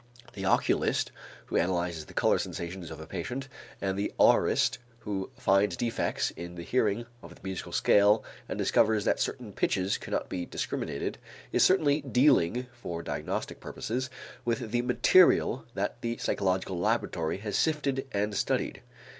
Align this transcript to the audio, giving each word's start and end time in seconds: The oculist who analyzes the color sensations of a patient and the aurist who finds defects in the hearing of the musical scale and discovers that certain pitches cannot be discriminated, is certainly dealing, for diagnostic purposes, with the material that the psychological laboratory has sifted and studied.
The 0.33 0.45
oculist 0.45 1.11
who 1.45 1.57
analyzes 1.57 2.05
the 2.07 2.15
color 2.15 2.39
sensations 2.39 2.89
of 2.89 2.99
a 2.99 3.05
patient 3.05 3.47
and 3.79 3.95
the 3.99 4.11
aurist 4.19 4.79
who 5.01 5.29
finds 5.37 5.77
defects 5.77 6.31
in 6.31 6.55
the 6.55 6.63
hearing 6.63 7.05
of 7.21 7.35
the 7.35 7.41
musical 7.43 7.71
scale 7.71 8.23
and 8.49 8.57
discovers 8.57 9.05
that 9.05 9.19
certain 9.19 9.53
pitches 9.53 9.99
cannot 9.99 10.27
be 10.27 10.47
discriminated, 10.47 11.19
is 11.51 11.61
certainly 11.61 12.01
dealing, 12.01 12.65
for 12.73 13.03
diagnostic 13.03 13.59
purposes, 13.59 14.09
with 14.43 14.71
the 14.71 14.81
material 14.81 15.65
that 15.75 16.01
the 16.01 16.17
psychological 16.17 16.79
laboratory 16.79 17.37
has 17.37 17.55
sifted 17.55 18.07
and 18.11 18.35
studied. 18.35 18.81